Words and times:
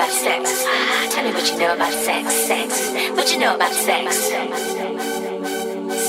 about 0.00 0.12
sex? 0.12 0.64
Tell 1.14 1.24
me 1.24 1.32
what 1.34 1.52
you 1.52 1.58
know 1.58 1.74
about 1.74 1.92
sex. 1.92 2.34
Sex. 2.34 2.90
What 3.14 3.30
you 3.30 3.38
know 3.38 3.54
about 3.54 3.72
sex? 3.72 4.16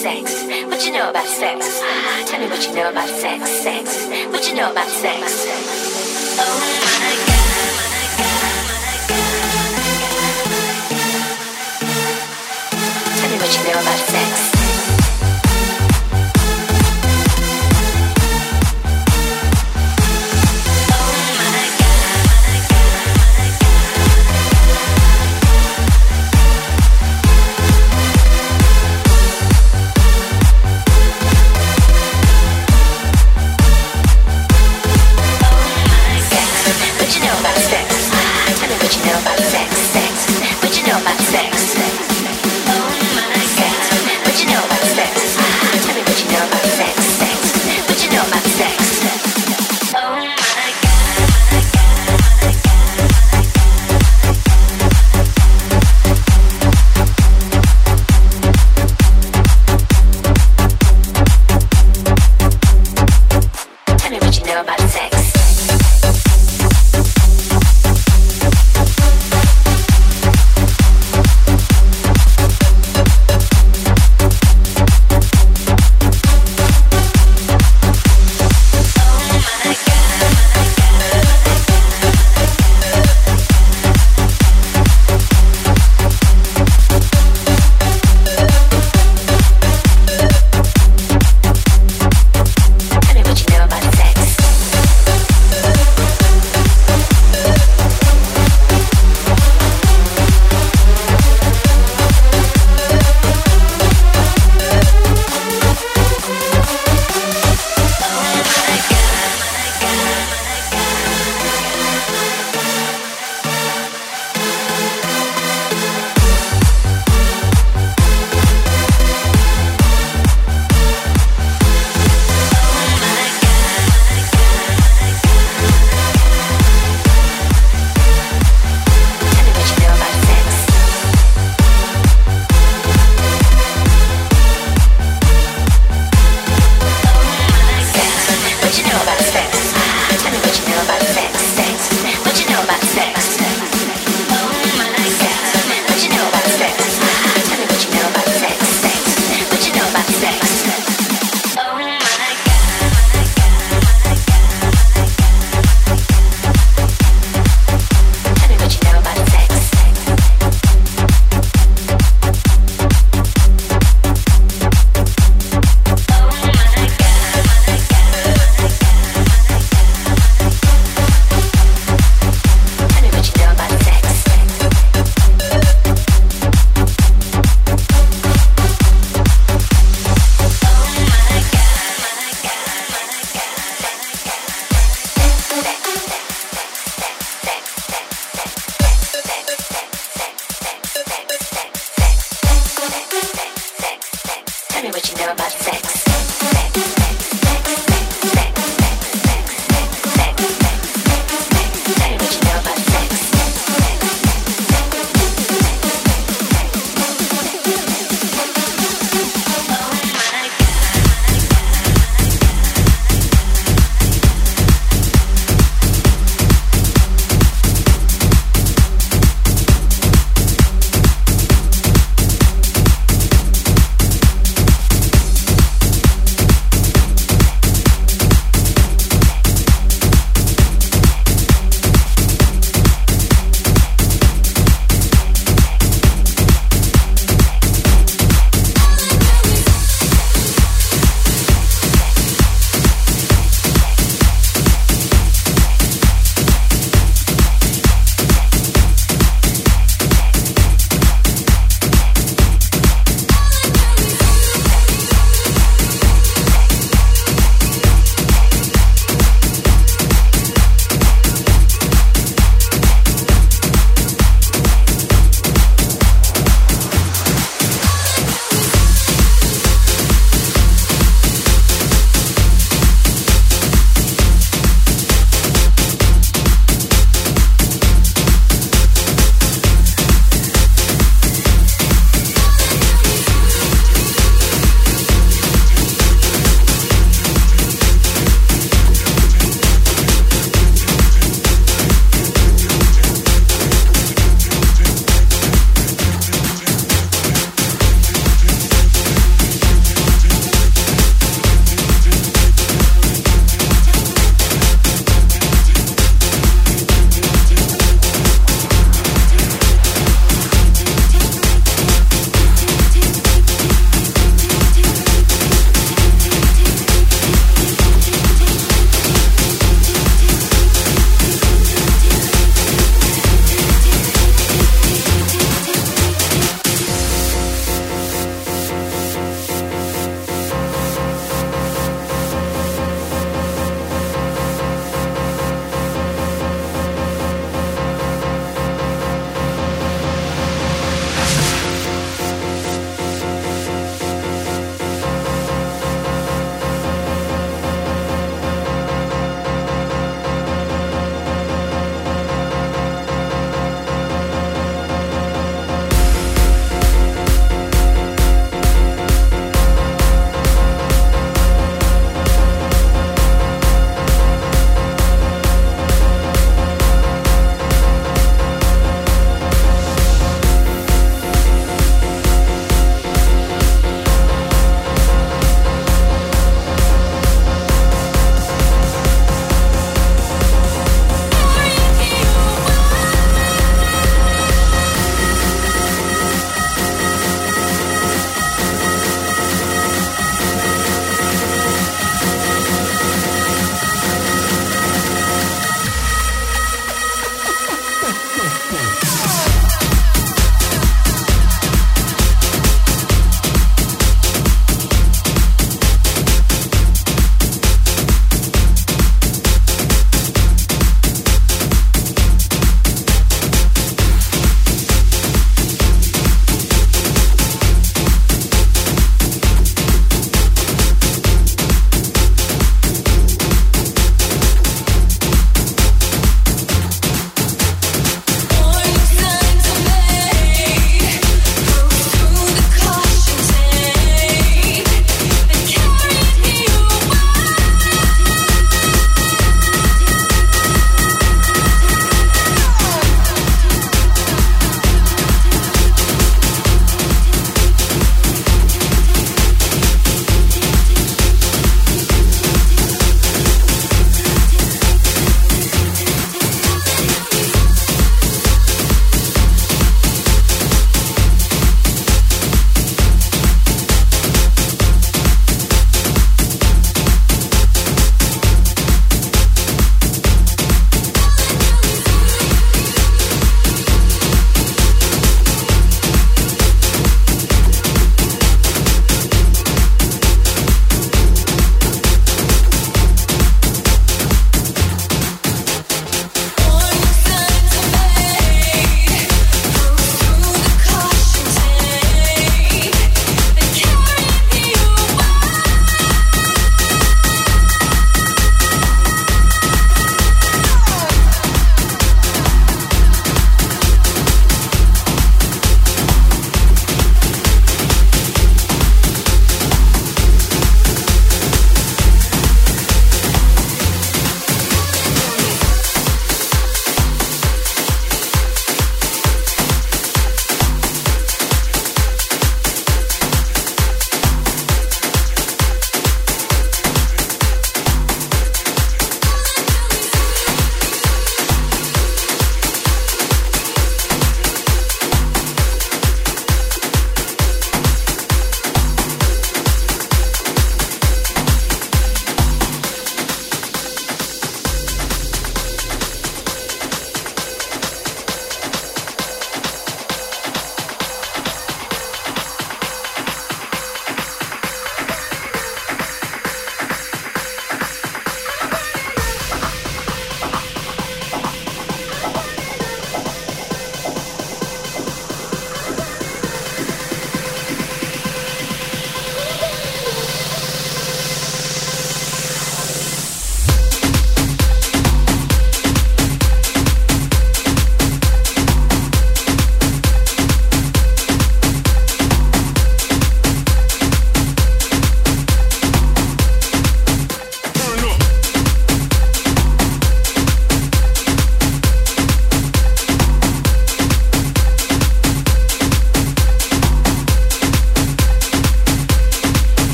Sex. 0.00 0.44
What 0.70 0.86
you 0.86 0.92
know 0.92 1.10
about 1.10 1.26
sex? 1.26 1.82
Tell 2.30 2.38
me 2.40 2.46
what 2.46 2.64
you 2.68 2.74
know 2.76 2.88
about 2.88 3.08
sex. 3.08 3.50
Sex. 3.50 4.06
What 4.30 4.48
you 4.48 4.54
know 4.54 4.70
about 4.70 4.86
sex? 4.86 5.44
Oh 6.38 6.60
my 6.94 7.16
God. 7.26 7.40
What 13.40 13.52
you 13.58 13.64
know 13.64 13.80
about 13.80 13.98
sex. 13.98 14.49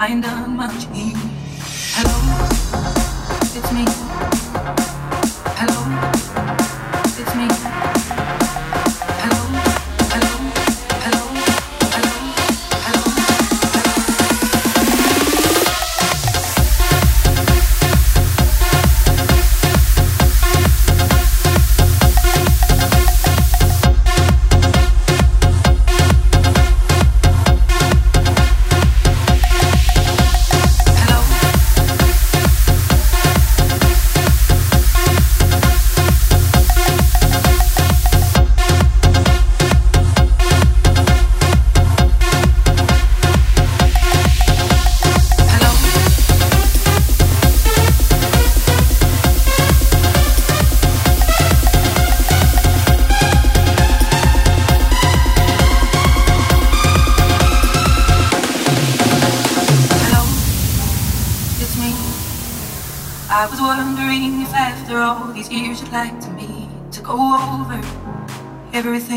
Ain't 0.00 0.22
done 0.22 0.56
much. 0.56 0.86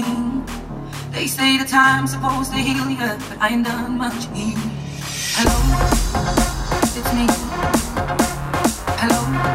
Everything. 0.04 0.44
They 1.12 1.28
say 1.28 1.58
the 1.58 1.66
time's 1.66 2.12
supposed 2.12 2.52
to 2.52 2.58
heal 2.58 2.89
you, 2.89 2.98
but 2.98 3.38
I 3.39 3.50
ain't 3.50 3.66
done 3.66 3.98
much. 3.98 4.26
healing. 4.34 4.58
Hello, 5.36 5.58
it's 6.96 7.13
me. 7.13 7.28
Hello, 9.00 9.53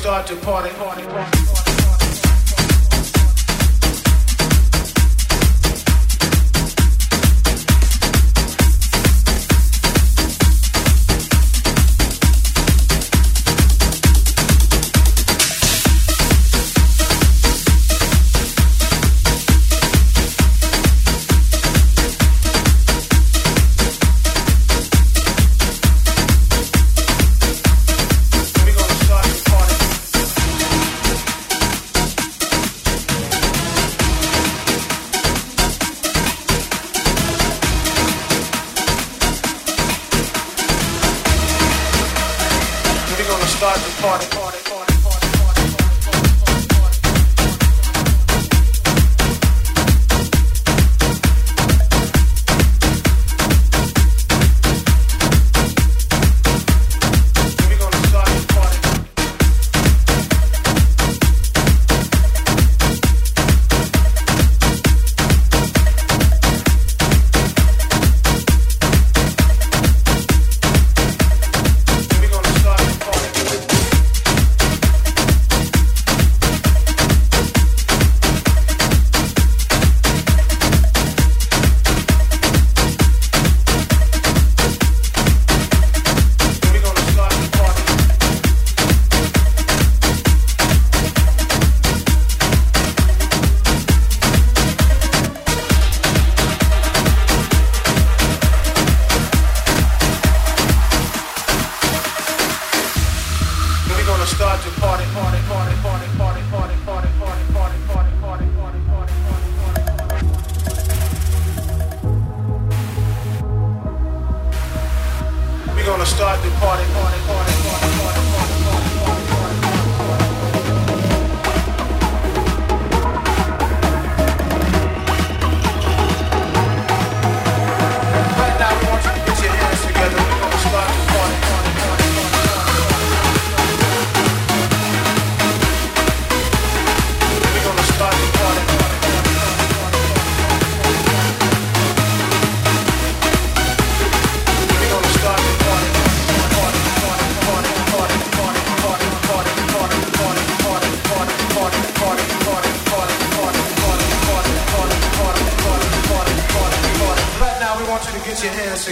start 0.00 0.26
to 0.26 0.34
party, 0.36 0.69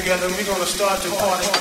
together. 0.08 0.34
We're 0.34 0.44
going 0.46 0.58
to 0.58 0.66
start 0.66 1.02
the 1.02 1.10
party. 1.10 1.57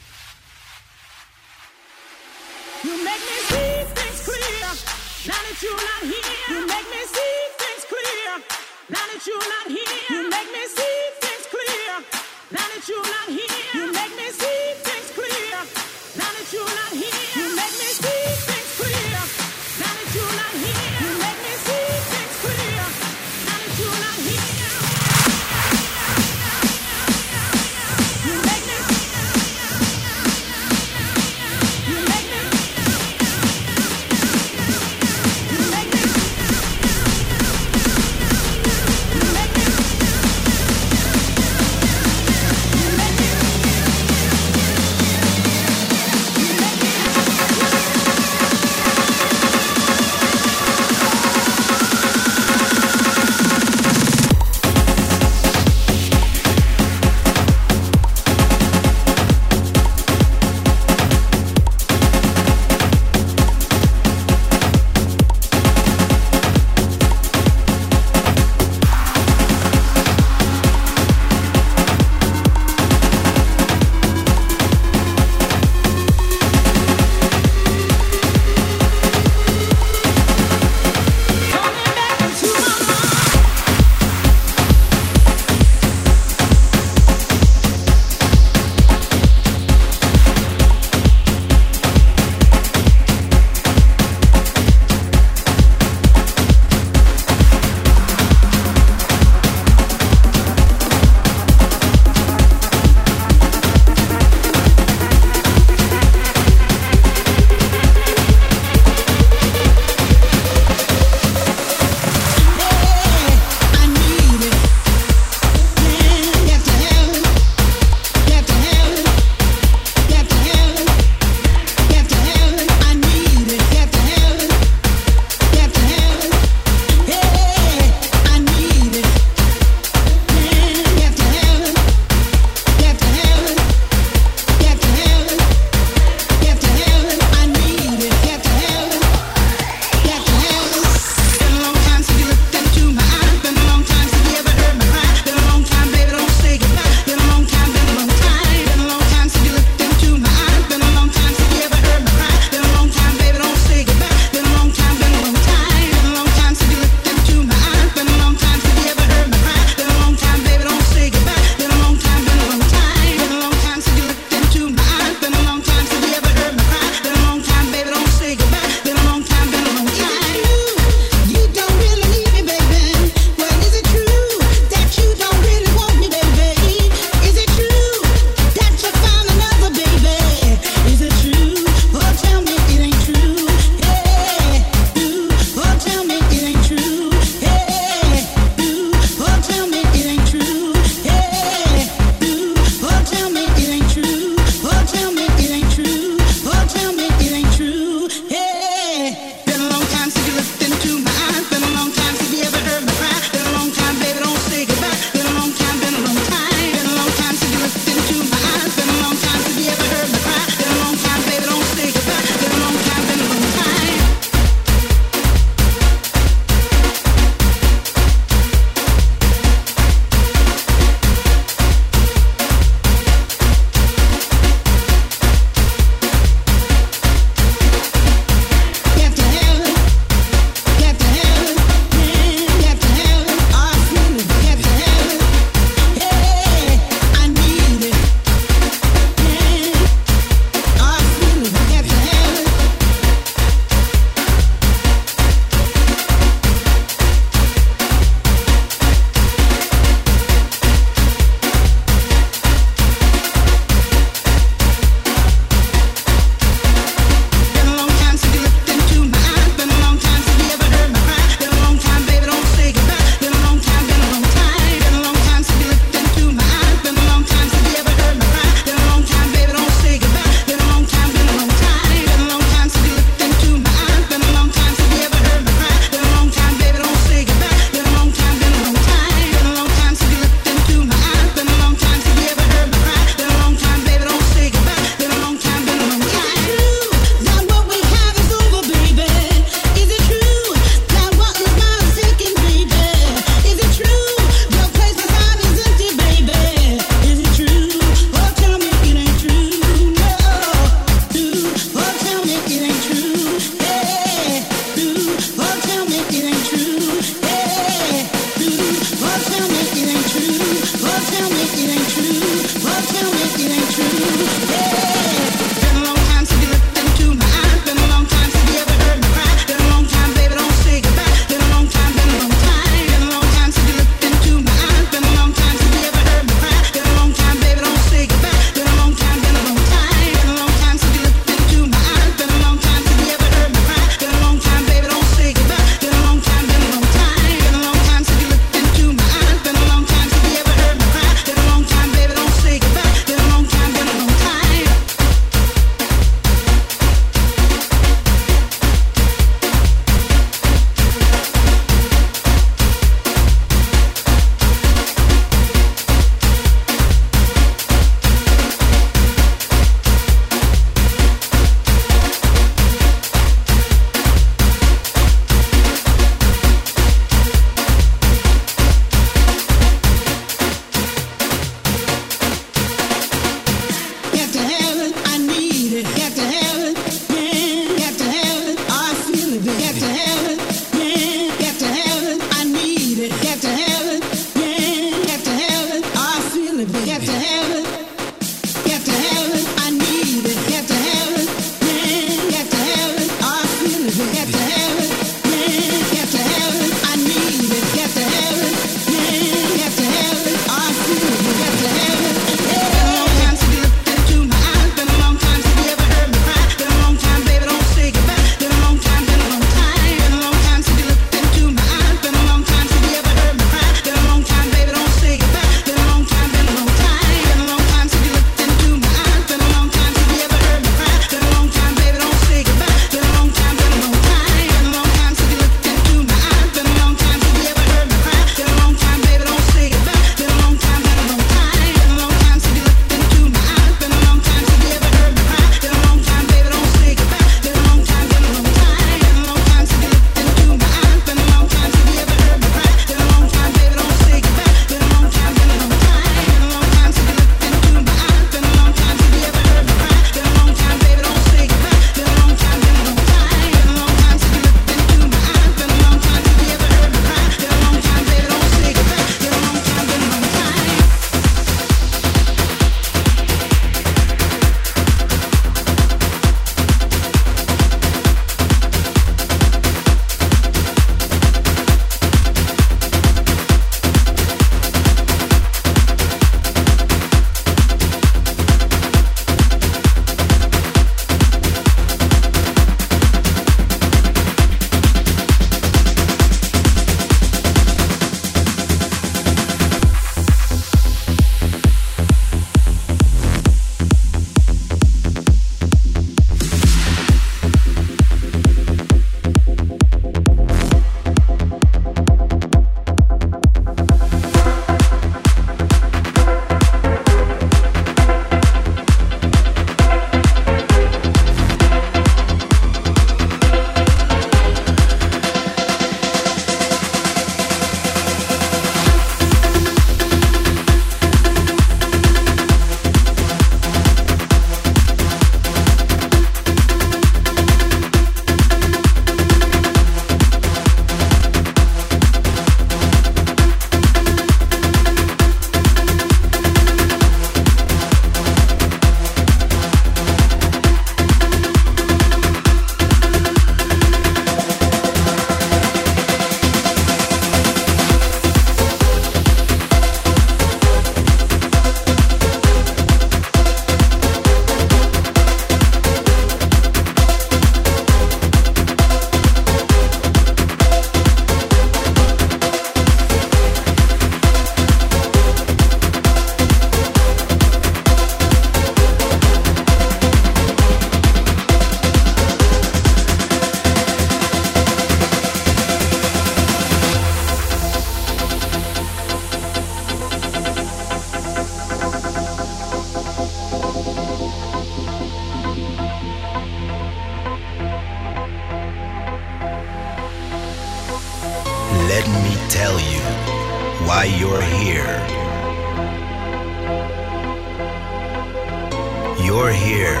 You're 599.28 599.52
here 599.52 600.00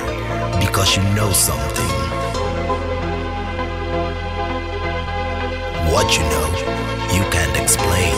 because 0.58 0.96
you 0.96 1.02
know 1.12 1.30
something. 1.32 1.92
What 5.92 6.16
you 6.16 6.22
know, 6.32 6.48
you 7.12 7.22
can't 7.30 7.54
explain. 7.62 8.16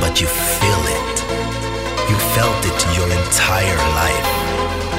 But 0.00 0.20
you 0.20 0.26
feel 0.26 0.82
it. 0.98 1.16
You 2.10 2.16
felt 2.34 2.60
it 2.70 2.96
your 2.96 3.08
entire 3.16 3.78
life. 4.02 4.95